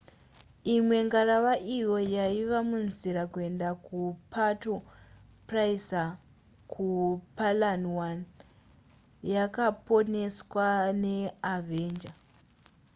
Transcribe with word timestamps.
imwe 0.75 0.97
ngarava 1.07 1.53
iyo 1.77 1.95
yaiva 2.15 2.59
munzira 2.69 3.23
kuenda 3.33 3.69
kupuerto 3.85 4.75
pricesa 5.47 6.03
kupalawan 6.71 8.19
yakaponeswa 9.33 10.67
neavenger 11.03 12.15